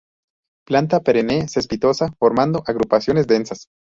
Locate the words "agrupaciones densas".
2.65-3.67